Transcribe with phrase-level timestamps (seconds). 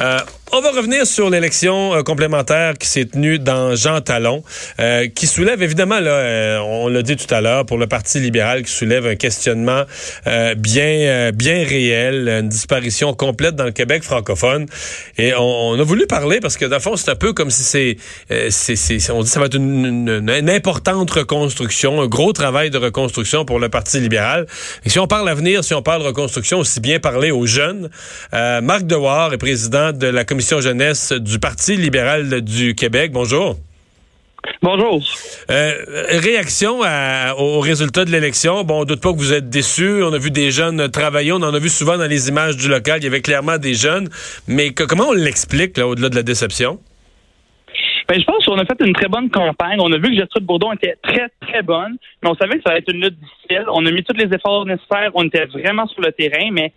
[0.00, 0.20] Euh,
[0.52, 4.42] on va revenir sur l'élection euh, complémentaire qui s'est tenue dans Jean Talon,
[4.80, 8.18] euh, qui soulève évidemment, là, euh, on l'a dit tout à l'heure, pour le Parti
[8.18, 9.82] libéral, qui soulève un questionnement
[10.26, 14.66] euh, bien, bien réel, une disparition complète dans le Québec francophone.
[15.18, 17.50] Et on, on a voulu parler parce que, dans le fond, c'est un peu comme
[17.50, 17.96] si c'est,
[18.50, 22.78] c'est, on dit ça va être une, une, une, importante reconstruction, un gros travail de
[22.78, 24.46] reconstruction pour le Parti libéral.
[24.84, 27.90] Et si on parle avenir, si on parle reconstruction, aussi bien parler aux jeunes.
[28.32, 33.12] Marc Dewar est président de la jeunesse du Parti libéral du Québec.
[33.12, 33.56] Bonjour.
[34.62, 35.02] Bonjour.
[35.50, 35.72] Euh,
[36.10, 38.64] réaction à, aux résultats de l'élection.
[38.64, 40.02] Bon, on doute pas que vous êtes déçus.
[40.02, 41.32] On a vu des jeunes travailler.
[41.32, 43.00] On en a vu souvent dans les images du local.
[43.00, 44.08] Il y avait clairement des jeunes.
[44.46, 46.80] Mais que, comment on l'explique, au-delà de la déception?
[48.08, 49.78] Ben, je pense qu'on a fait une très bonne campagne.
[49.80, 51.96] On a vu que Gertrude Bourdon était très, très bonne.
[52.22, 53.64] Mais on savait que ça allait être une lutte difficile.
[53.70, 55.10] On a mis tous les efforts nécessaires.
[55.14, 56.48] On était vraiment sur le terrain.
[56.52, 56.72] Mais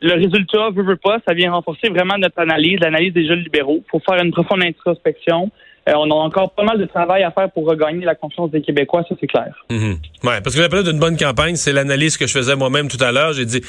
[0.00, 3.82] le résultat, veut, veut pas, ça vient renforcer vraiment notre analyse, l'analyse des jeunes libéraux.
[3.84, 5.50] Il faut faire une profonde introspection.
[5.88, 8.60] Euh, on a encore pas mal de travail à faire pour regagner la confiance des
[8.60, 9.54] Québécois, ça c'est clair.
[9.70, 9.96] Mm-hmm.
[10.24, 13.02] Ouais, parce que la période d'une bonne campagne, c'est l'analyse que je faisais moi-même tout
[13.02, 13.32] à l'heure.
[13.32, 13.62] J'ai dit,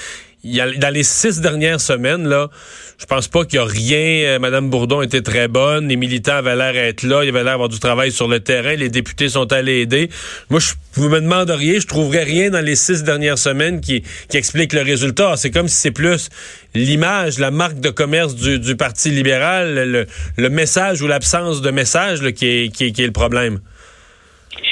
[0.43, 2.49] dans les six dernières semaines, là,
[2.97, 4.27] je pense pas qu'il y a rien.
[4.27, 5.87] Euh, Madame Bourdon était très bonne.
[5.87, 7.23] Les militants avaient l'air d'être là.
[7.23, 8.75] Il avait l'air d'avoir du travail sur le terrain.
[8.75, 10.09] Les députés sont allés aider.
[10.49, 14.03] Moi, je, vous me demanderiez, je trouverais rien dans les six dernières semaines qui,
[14.33, 15.35] explique le résultat.
[15.35, 16.29] C'est comme si c'est plus
[16.73, 22.31] l'image, la marque de commerce du, Parti libéral, le message ou l'absence de message là,
[22.31, 23.59] qui, est, qui, est, qui est le problème.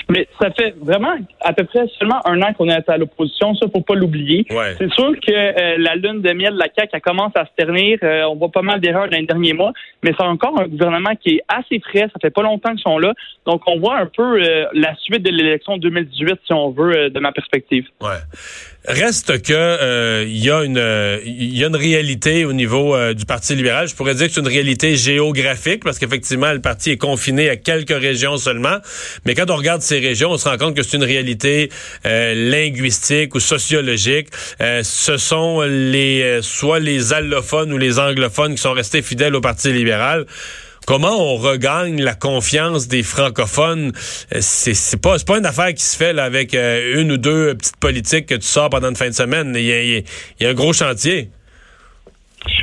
[0.10, 3.68] Mais ça fait vraiment à peu près seulement un an qu'on est à l'opposition, ça
[3.72, 4.46] faut pas l'oublier.
[4.50, 4.75] Ouais.
[4.78, 7.52] C'est sûr que euh, la lune de miel de la CAQ elle commence à se
[7.58, 8.00] ternir.
[8.03, 11.16] Euh, on voit pas mal d'erreurs dans les derniers mois, mais c'est encore un gouvernement
[11.22, 12.08] qui est assez frais.
[12.14, 13.14] Ça fait pas longtemps qu'ils sont là,
[13.46, 17.20] donc on voit un peu euh, la suite de l'élection 2018 si on veut de
[17.20, 17.86] ma perspective.
[18.02, 18.20] Ouais.
[18.88, 20.78] Reste que euh, il y a une
[21.25, 23.90] y a une réalité au niveau euh, du Parti libéral.
[23.90, 27.58] Je pourrais dire que c'est une réalité géographique parce qu'effectivement le parti est confiné à
[27.58, 28.78] quelques régions seulement.
[29.26, 31.70] Mais quand on regarde ces régions, on se rend compte que c'est une réalité
[32.06, 34.30] euh, linguistique ou sociologique.
[34.59, 39.74] ce sont les soit les allophones ou les anglophones qui sont restés fidèles au Parti
[39.74, 40.26] libéral
[40.88, 45.84] comment on regagne la confiance des francophones, c'est, c'est pas c'est pas une affaire qui
[45.84, 48.96] se fait là, avec euh, une ou deux petites politiques que tu sors pendant une
[48.96, 49.53] fin de semaine.
[49.56, 50.03] Il y a, il
[50.40, 51.30] y a un gros chantier.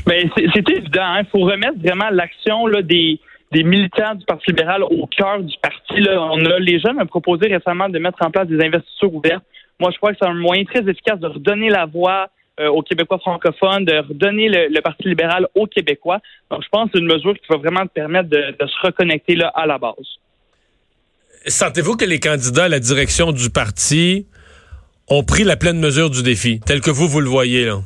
[0.07, 1.15] Mais c'est, c'est évident.
[1.15, 1.23] Il hein?
[1.31, 3.21] faut remettre vraiment l'action des
[3.53, 6.01] des militants du Parti libéral au cœur du parti.
[6.01, 6.21] Là.
[6.21, 9.45] On a les jeunes ont proposé récemment de mettre en place des investitures ouvertes.
[9.79, 12.29] Moi, je crois que c'est un moyen très efficace de redonner la voix
[12.61, 16.21] euh, aux Québécois francophones, de redonner le, le, Parti libéral aux Québécois.
[16.51, 18.87] Donc, je pense que c'est une mesure qui va vraiment te permettre de, de se
[18.87, 20.19] reconnecter là, à la base.
[21.47, 24.27] Sentez-vous que les candidats à la direction du parti
[25.09, 27.81] ont pris la pleine mesure du défi, tel que vous, vous le voyez, là?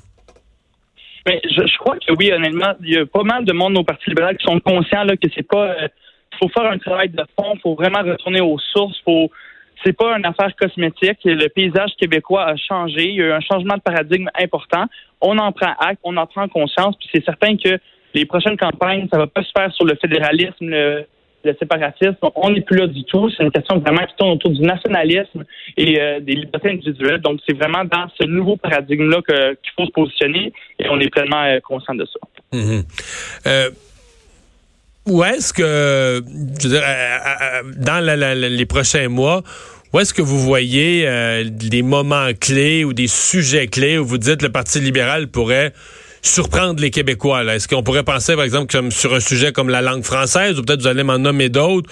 [1.27, 3.85] Mais je, je crois que oui, honnêtement, il y a pas mal de monde au
[3.85, 5.75] Parti libéral qui sont conscients là, que c'est pas.
[5.79, 5.89] Il euh,
[6.39, 9.31] faut faire un travail de fond, il faut vraiment retourner aux sources, faut
[9.85, 11.19] c'est pas une affaire cosmétique.
[11.25, 13.09] Le paysage québécois a changé.
[13.09, 14.85] Il y a eu un changement de paradigme important.
[15.21, 16.97] On en prend acte, on en prend conscience.
[16.97, 17.79] Puis c'est certain que
[18.15, 21.07] les prochaines campagnes, ça va pas se faire sur le fédéralisme, le,
[21.59, 22.17] séparatisme.
[22.35, 23.31] On n'est plus là du tout.
[23.31, 25.45] C'est une question vraiment qui tourne autour du nationalisme
[25.79, 27.21] et euh, des libertés individuelles.
[27.21, 31.45] Donc c'est vraiment dans ce nouveau paradigme-là qu'il faut se positionner et on est pleinement
[31.45, 32.19] euh, conscient de ça.
[32.53, 32.81] Mmh.
[33.47, 33.71] Euh
[35.09, 36.23] où est-ce que,
[37.77, 39.43] dans les prochains mois,
[39.93, 44.19] où est-ce que vous voyez euh, des moments clés ou des sujets clés où vous
[44.19, 45.73] dites le Parti libéral pourrait
[46.23, 47.45] surprendre les Québécois?
[47.45, 50.83] Est-ce qu'on pourrait penser, par exemple, sur un sujet comme la langue française, ou peut-être
[50.83, 51.91] vous allez m'en nommer d'autres,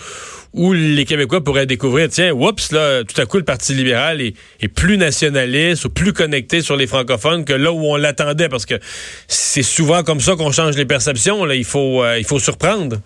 [0.52, 4.34] où les Québécois pourraient découvrir, tiens, oups, là, tout à coup, le Parti libéral est,
[4.60, 8.64] est, plus nationaliste ou plus connecté sur les francophones que là où on l'attendait, parce
[8.64, 8.74] que
[9.28, 11.44] c'est souvent comme ça qu'on change les perceptions.
[11.44, 11.54] Là.
[11.54, 12.96] Il, faut, euh, il faut surprendre.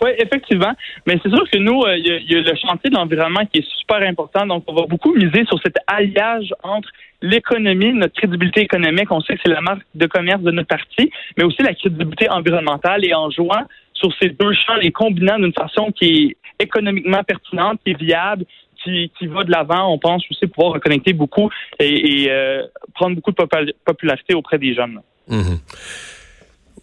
[0.00, 0.72] Oui, effectivement.
[1.06, 3.60] Mais c'est sûr que nous, il euh, y, y, a le chantier de l'environnement qui
[3.60, 4.46] est super important.
[4.46, 6.88] Donc, on va beaucoup miser sur cet alliage entre
[7.20, 9.10] l'économie, notre crédibilité économique.
[9.10, 12.30] On sait que c'est la marque de commerce de notre parti, mais aussi la crédibilité
[12.30, 13.04] environnementale.
[13.04, 13.64] Et en jouant
[13.94, 18.44] sur ces deux champs, les combinant d'une façon qui est économiquement pertinente, qui est viable,
[18.84, 22.62] qui, va de l'avant, on pense aussi pouvoir reconnecter beaucoup et, euh,
[22.94, 25.00] prendre beaucoup de popularité auprès des jeunes.
[25.26, 25.56] Mmh.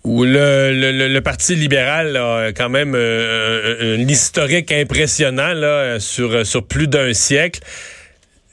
[0.05, 6.45] Où le, le, le, Parti libéral a quand même euh, un, historique impressionnant là, sur,
[6.45, 7.59] sur plus d'un siècle.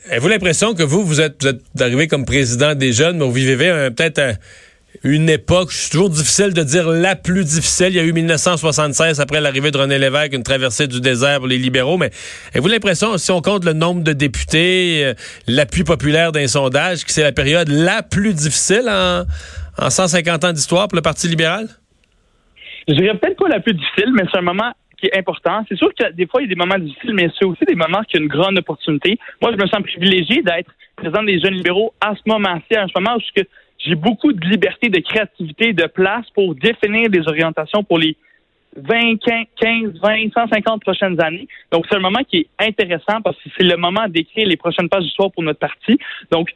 [0.08, 3.32] Avez-vous l'impression que vous, vous êtes, vous êtes arrivé comme président des jeunes, mais vous
[3.32, 4.38] vivez peut-être
[5.04, 7.88] une époque, c'est toujours difficile de dire la plus difficile.
[7.88, 11.48] Il y a eu 1976 après l'arrivée de René Lévesque, une traversée du désert pour
[11.48, 12.10] les libéraux, mais
[12.52, 15.14] avez-vous l'impression, si on compte le nombre de députés, euh,
[15.48, 19.24] l'appui populaire d'un sondage, que c'est la période la plus difficile en,
[19.78, 21.68] en 150 ans d'histoire pour le Parti libéral?
[22.88, 25.64] Je dirais peut-être pas la plus difficile, mais c'est un moment qui est important.
[25.68, 27.74] C'est sûr que des fois, il y a des moments difficiles, mais c'est aussi des
[27.74, 29.18] moments qui ont une grande opportunité.
[29.40, 33.00] Moi, je me sens privilégié d'être président des jeunes libéraux à ce moment-ci, à ce
[33.00, 33.42] moment où
[33.78, 38.16] j'ai beaucoup de liberté, de créativité, de place pour définir des orientations pour les
[38.76, 41.46] 20, 15, 20, 150 prochaines années.
[41.70, 44.88] Donc, c'est un moment qui est intéressant parce que c'est le moment d'écrire les prochaines
[44.88, 45.98] pages d'histoire pour notre parti.
[46.30, 46.48] Donc,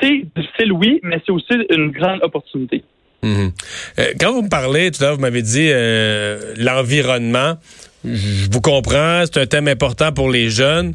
[0.00, 2.84] c'est difficile, oui, mais c'est aussi une grande opportunité.
[3.22, 3.52] Mhm.
[3.98, 7.54] Euh, quand vous me parlez, tout à l'heure, vous m'avez dit euh, l'environnement.
[8.04, 10.94] Je vous comprends, c'est un thème important pour les jeunes.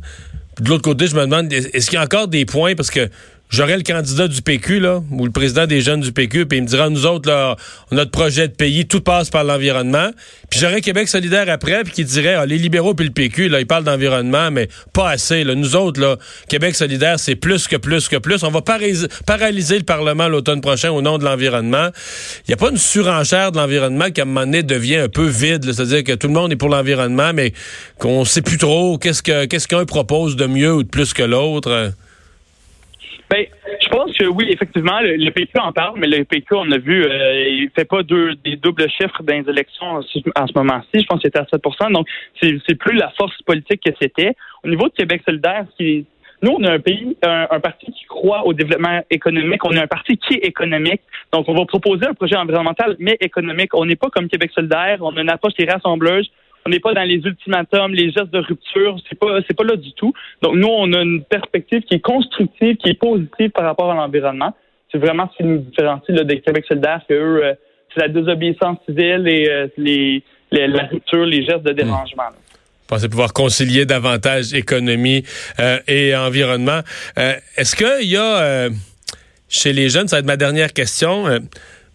[0.59, 3.09] De l'autre côté, je me demande, est-ce qu'il y a encore des points, parce que
[3.50, 6.63] j'aurais le candidat du PQ, là, ou le président des jeunes du PQ, puis il
[6.63, 7.56] me dira, nous autres, là,
[7.92, 10.10] notre projet de pays, tout passe par l'environnement.
[10.50, 13.60] Puis j'aurais Québec solidaire après, puis qui dirait, ah, les libéraux puis le PQ, là,
[13.60, 15.44] ils parlent d'environnement, mais pas assez.
[15.44, 15.56] Là.
[15.56, 16.18] Nous autres, là,
[16.50, 18.44] Québec solidaire, c'est plus que plus que plus.
[18.44, 21.90] On va paralyser le Parlement l'automne prochain au nom de l'environnement.
[22.48, 25.10] Il n'y a pas une surenchère de l'environnement qui, à un moment donné, devient un
[25.10, 25.72] peu vide.
[25.72, 27.54] C'est-à-dire que tout le monde est pour l'environnement, mais
[28.00, 31.24] qu'on sait plus trop qu'est-ce que qu'est-ce qu'un propose de mieux ou de plus que
[31.24, 31.94] l'autre.
[33.33, 33.47] Ben,
[33.81, 37.03] je pense que oui, effectivement, le, PQ en parle, mais le PQ, on a vu,
[37.03, 41.00] euh, il fait pas deux, des doubles chiffres dans les élections en ce moment-ci.
[41.00, 42.07] Je pense qu'il était à 7% Donc,
[42.39, 44.35] c'est plus la force politique que c'était.
[44.63, 45.65] Au niveau de Québec solidaire,
[46.44, 49.65] nous, on est un pays, un, parti qui croit au développement économique.
[49.65, 51.01] On est un parti qui est économique.
[51.31, 53.74] Donc, on va proposer un projet environnemental, mais économique.
[53.74, 55.00] On n'est pas comme Québec solidaire.
[55.01, 55.65] On a une approche qui.
[56.65, 58.98] On n'est pas dans les ultimatums, les gestes de rupture.
[59.10, 60.13] C'est pas, c'est pas là du tout.
[60.42, 63.95] Donc, nous, on a une perspective qui est constructive, qui est positive par rapport à
[63.95, 64.56] l'environnement.
[64.92, 67.54] C'est vraiment ce qui nous différencie là, des Québec solidaire, que eux, euh,
[67.94, 71.75] c'est la désobéissance civile et euh, les, la rupture, les gestes de hmm.
[71.75, 72.30] dérangement.
[72.31, 75.24] Vous pensez pouvoir concilier davantage économie
[75.59, 76.81] euh, et environnement.
[77.16, 78.69] Est-ce qu'il y a
[79.50, 81.25] chez les jeunes, ça va être ma dernière question,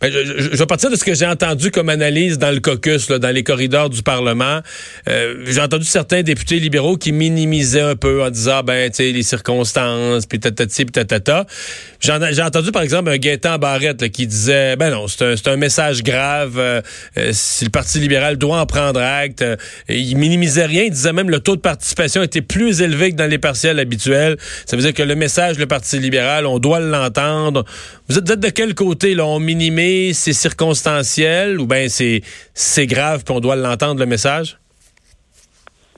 [0.01, 3.19] ben, je, vais partir de ce que j'ai entendu comme analyse dans le caucus, là,
[3.19, 4.61] dans les corridors du Parlement.
[5.09, 9.13] Euh, j'ai entendu certains députés libéraux qui minimisaient un peu en disant, ben, tu sais,
[9.13, 11.47] les circonstances, puis tatati, puis tatata.
[12.01, 16.05] J'ai entendu, par exemple, un Gaétan Barrette qui disait, ben non, c'est un, un, message
[16.05, 16.59] grave.
[16.59, 16.81] Euh,
[17.17, 19.45] euh, si le Parti libéral doit en prendre acte,
[19.89, 20.85] il minimisait rien.
[20.85, 24.37] Il disait même le taux de participation était plus élevé que dans les partiels habituels.
[24.65, 27.65] Ça veut dire que le message, le Parti libéral, on doit l'entendre.
[28.09, 29.27] Vous êtes, de quel côté, là?
[29.27, 32.21] On minimise, c'est circonstanciel ou bien c'est,
[32.55, 34.59] c'est grave puis on doit l'entendre, le message?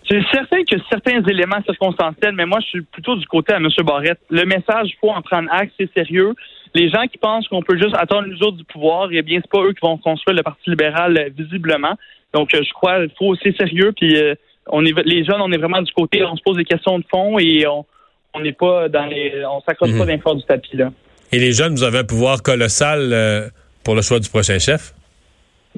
[0.09, 3.69] C'est certain que certains éléments circonstanciels, mais moi, je suis plutôt du côté à M.
[3.85, 4.19] Barrette.
[4.29, 6.35] Le message, il faut en prendre acte, c'est sérieux.
[6.75, 9.63] Les gens qui pensent qu'on peut juste attendre l'usure du pouvoir, eh bien, c'est pas
[9.63, 11.95] eux qui vont construire le Parti libéral, euh, visiblement.
[12.35, 14.35] Donc, euh, je crois qu'il faut aussi sérieux, puis euh,
[14.67, 17.05] on est, les jeunes, on est vraiment du côté, on se pose des questions de
[17.09, 20.21] fond et on n'est pas dans les, on s'accroche pas mhm.
[20.25, 20.91] dans du tapis, là.
[21.33, 23.49] Et les jeunes, vous avez un pouvoir colossal euh,
[23.85, 24.93] pour le choix du prochain chef?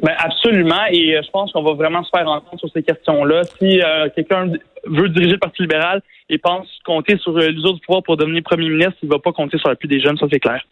[0.01, 0.87] Ben absolument.
[0.91, 3.43] Et euh, je pense qu'on va vraiment se faire entendre sur ces questions-là.
[3.59, 4.51] Si euh, quelqu'un
[4.87, 8.69] veut diriger le Parti libéral et pense compter sur l'usure du pouvoir pour devenir premier
[8.71, 10.63] ministre, il ne va pas compter sur l'appui des jeunes, ça c'est clair.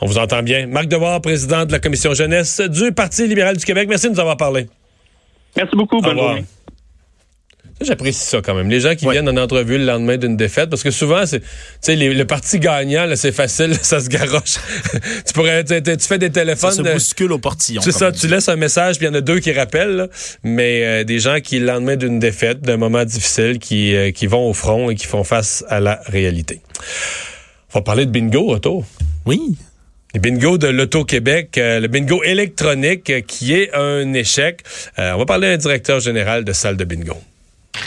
[0.00, 0.66] On vous entend bien.
[0.66, 3.88] Marc Devoir, président de la commission jeunesse du Parti libéral du Québec.
[3.88, 4.66] Merci de nous avoir parlé.
[5.56, 6.00] Merci beaucoup.
[6.00, 6.44] Bonne journée.
[7.84, 8.68] J'apprécie ça quand même.
[8.68, 11.46] Les gens qui viennent en entrevue le lendemain d'une défaite, parce que souvent, c'est, tu
[11.80, 14.56] sais, le parti gagnant, c'est facile, ça se garoche.
[15.26, 16.70] tu pourrais, tu fais des téléphones.
[16.72, 17.82] Ça se bouscule au portillon.
[17.82, 20.08] C'est ça, tu laisses un message, puis il y en a deux qui rappellent,
[20.42, 24.26] mais euh, des gens qui, le lendemain d'une défaite, d'un moment difficile, qui, euh, qui
[24.26, 26.60] vont au front et qui font face à la réalité.
[27.74, 28.84] On va parler de bingo, Otto.
[29.26, 29.56] Oui.
[30.14, 34.60] Le bingo de l'Auto-Québec, euh, le bingo électronique qui est un échec.
[34.98, 37.16] on va parler à un directeur général de salle de bingo.